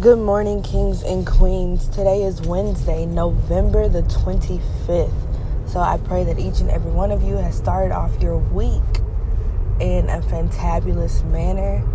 Good 0.00 0.20
morning, 0.20 0.62
kings 0.62 1.02
and 1.02 1.26
queens. 1.26 1.86
Today 1.86 2.22
is 2.22 2.40
Wednesday, 2.40 3.04
November 3.04 3.90
the 3.90 4.00
25th. 4.00 5.12
So 5.68 5.80
I 5.80 5.98
pray 5.98 6.24
that 6.24 6.38
each 6.38 6.60
and 6.60 6.70
every 6.70 6.90
one 6.90 7.12
of 7.12 7.22
you 7.22 7.36
has 7.36 7.54
started 7.54 7.92
off 7.92 8.10
your 8.18 8.38
week 8.38 8.80
in 9.80 10.08
a 10.08 10.22
fantabulous 10.22 11.22
manner. 11.26 11.86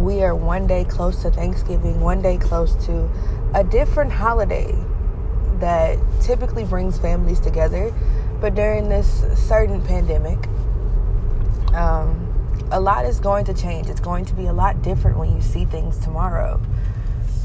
We 0.00 0.22
are 0.22 0.34
one 0.34 0.66
day 0.66 0.84
close 0.84 1.20
to 1.20 1.30
Thanksgiving, 1.30 2.00
one 2.00 2.22
day 2.22 2.38
close 2.38 2.74
to 2.86 3.10
a 3.54 3.62
different 3.62 4.12
holiday 4.12 4.74
that 5.58 5.98
typically 6.22 6.64
brings 6.64 6.98
families 6.98 7.40
together. 7.40 7.94
But 8.40 8.54
during 8.54 8.88
this 8.88 9.22
certain 9.34 9.82
pandemic, 9.82 10.38
um, 11.74 12.35
a 12.70 12.80
lot 12.80 13.04
is 13.04 13.20
going 13.20 13.44
to 13.46 13.54
change. 13.54 13.88
It's 13.88 14.00
going 14.00 14.24
to 14.26 14.34
be 14.34 14.46
a 14.46 14.52
lot 14.52 14.82
different 14.82 15.18
when 15.18 15.34
you 15.34 15.42
see 15.42 15.64
things 15.64 15.98
tomorrow 15.98 16.60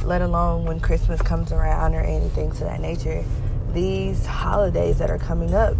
let 0.04 0.22
alone 0.22 0.66
when 0.66 0.80
Christmas 0.80 1.22
comes 1.22 1.52
around 1.52 1.94
or 1.94 2.02
anything 2.02 2.52
to 2.54 2.64
that 2.64 2.80
nature. 2.80 3.24
These 3.74 4.26
holidays 4.26 4.98
that 5.00 5.10
are 5.10 5.20
coming 5.20 5.54
up 5.54 5.76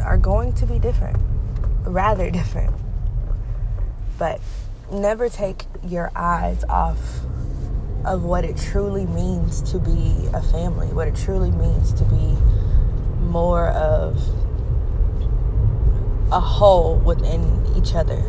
are 0.00 0.16
going 0.16 0.52
to 0.54 0.66
be 0.66 0.78
different, 0.78 1.18
rather 1.84 2.30
different. 2.40 2.74
But 4.18 4.40
never 4.92 5.28
take 5.28 5.64
your 5.86 6.12
eyes 6.14 6.64
off 6.68 7.00
of 8.04 8.22
what 8.22 8.44
it 8.44 8.56
truly 8.56 9.06
means 9.06 9.62
to 9.72 9.78
be 9.78 10.28
a 10.32 10.42
family, 10.42 10.88
what 10.88 11.08
it 11.08 11.16
truly 11.16 11.50
means 11.50 11.92
to 11.94 12.04
be 12.04 12.36
more 13.20 13.68
of 13.68 14.16
a 16.30 16.40
whole 16.40 16.96
within 16.98 17.66
each 17.76 17.94
other. 17.94 18.22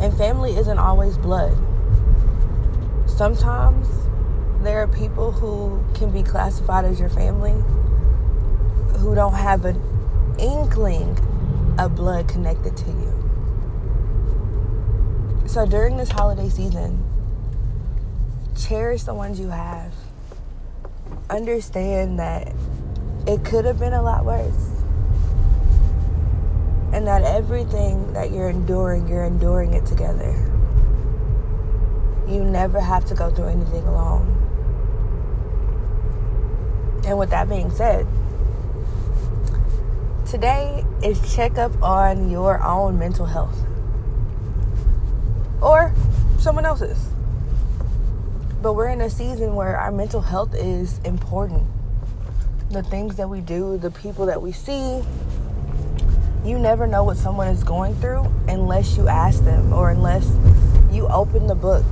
And 0.00 0.16
family 0.16 0.56
isn't 0.56 0.78
always 0.78 1.18
blood. 1.18 1.56
Sometimes 3.06 3.86
there 4.62 4.80
are 4.82 4.88
people 4.88 5.30
who 5.30 5.82
can 5.94 6.10
be 6.10 6.22
classified 6.22 6.84
as 6.84 6.98
your 6.98 7.10
family 7.10 7.54
who 8.98 9.14
don't 9.14 9.34
have 9.34 9.64
an 9.64 9.80
inkling 10.38 11.18
of 11.78 11.94
blood 11.94 12.28
connected 12.28 12.76
to 12.76 12.86
you. 12.86 13.10
So 15.46 15.66
during 15.66 15.96
this 15.96 16.10
holiday 16.10 16.48
season, 16.48 17.02
cherish 18.56 19.02
the 19.02 19.14
ones 19.14 19.40
you 19.40 19.48
have. 19.48 19.92
Understand 21.28 22.18
that 22.18 22.52
it 23.26 23.44
could 23.44 23.64
have 23.64 23.78
been 23.78 23.92
a 23.92 24.02
lot 24.02 24.24
worse. 24.24 24.79
And 26.92 27.06
that 27.06 27.22
everything 27.22 28.12
that 28.14 28.32
you're 28.32 28.50
enduring, 28.50 29.08
you're 29.08 29.24
enduring 29.24 29.74
it 29.74 29.86
together. 29.86 30.32
You 32.28 32.44
never 32.44 32.80
have 32.80 33.04
to 33.06 33.14
go 33.14 33.30
through 33.30 33.46
anything 33.46 33.84
alone. 33.84 34.36
And 37.06 37.18
with 37.18 37.30
that 37.30 37.48
being 37.48 37.70
said, 37.70 38.06
today 40.28 40.84
is 41.02 41.34
check 41.34 41.58
up 41.58 41.82
on 41.82 42.30
your 42.30 42.62
own 42.62 42.98
mental 42.98 43.26
health 43.26 43.56
or 45.60 45.92
someone 46.38 46.64
else's. 46.64 47.08
But 48.62 48.74
we're 48.74 48.88
in 48.88 49.00
a 49.00 49.10
season 49.10 49.54
where 49.54 49.76
our 49.76 49.90
mental 49.90 50.20
health 50.20 50.54
is 50.54 50.98
important. 51.00 51.66
The 52.70 52.82
things 52.82 53.16
that 53.16 53.28
we 53.28 53.40
do, 53.40 53.78
the 53.78 53.90
people 53.90 54.26
that 54.26 54.42
we 54.42 54.52
see, 54.52 55.02
you 56.44 56.58
never 56.58 56.86
know 56.86 57.04
what 57.04 57.16
someone 57.16 57.48
is 57.48 57.62
going 57.62 57.94
through 57.96 58.24
unless 58.48 58.96
you 58.96 59.08
ask 59.08 59.44
them 59.44 59.72
or 59.72 59.90
unless 59.90 60.26
you 60.90 61.06
open 61.08 61.46
the 61.46 61.54
book 61.54 61.84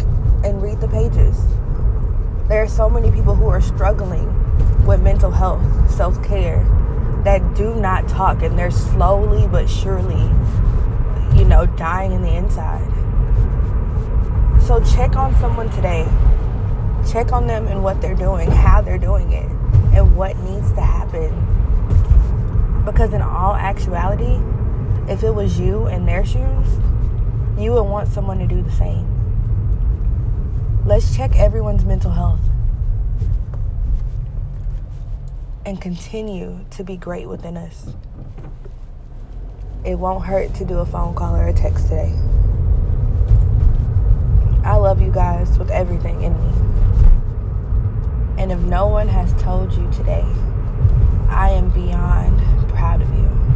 and 0.45 0.63
read 0.63 0.81
the 0.81 0.89
pages. 0.89 1.45
There 2.49 2.63
are 2.63 2.69
so 2.69 2.89
many 2.89 3.11
people 3.11 3.35
who 3.35 3.49
are 3.49 3.61
struggling 3.61 4.27
with 4.87 5.03
mental 5.03 5.31
health, 5.31 5.63
self 5.91 6.23
care, 6.25 6.65
that 7.25 7.55
do 7.55 7.75
not 7.75 8.09
talk 8.09 8.43
and 8.43 8.59
they're 8.59 8.71
slowly 8.71 9.47
but 9.49 9.69
surely, 9.69 10.23
you 11.37 11.45
know, 11.45 11.67
dying 11.77 12.13
in 12.13 12.23
the 12.23 12.35
inside. 12.35 12.87
So 14.63 14.83
check 14.95 15.17
on 15.17 15.35
someone 15.37 15.69
today. 15.71 16.07
Check 17.11 17.33
on 17.33 17.47
them 17.47 17.67
and 17.67 17.83
what 17.83 18.01
they're 18.01 18.15
doing, 18.15 18.51
how 18.51 18.81
they're 18.81 18.99
doing 18.99 19.33
it, 19.33 19.51
and 19.95 20.17
what 20.17 20.37
needs 20.39 20.73
to 20.73 20.81
happen. 20.81 21.45
Because 22.85 23.13
in 23.13 23.21
all 23.21 23.55
actuality, 23.69 24.41
if 25.13 25.23
it 25.23 25.31
was 25.31 25.61
you 25.61 25.89
in 25.89 26.07
their 26.07 26.25
shoes, 26.25 26.79
you 27.59 27.73
would 27.73 27.83
want 27.83 28.09
someone 28.09 28.39
to 28.39 28.47
do 28.47 28.63
the 28.63 28.73
same. 28.73 29.07
Let's 30.87 31.15
check 31.15 31.37
everyone's 31.37 31.85
mental 31.85 32.11
health 32.11 32.41
and 35.67 35.79
continue 35.79 36.65
to 36.71 36.83
be 36.83 36.97
great 36.97 37.29
within 37.29 37.59
us. 37.59 37.91
It 39.85 39.99
won't 39.99 40.25
hurt 40.25 40.55
to 40.55 40.65
do 40.65 40.79
a 40.79 40.87
phone 40.87 41.15
call 41.15 41.37
or 41.37 41.49
a 41.49 41.53
text 41.53 41.89
today. 41.89 42.15
I 44.65 44.77
love 44.77 45.03
you 45.03 45.13
guys 45.13 45.59
with 45.59 45.71
everything 45.71 46.23
in 46.23 46.33
me. 46.33 46.53
And 48.43 48.51
if 48.51 48.61
no 48.61 48.87
one 48.87 49.09
has 49.09 49.35
told 49.43 49.75
you 49.75 49.91
today, 49.93 50.25
I 51.29 51.51
am 51.51 51.69
beyond 51.69 52.39
proud 52.71 53.03
of 53.03 53.09
you. 53.11 53.48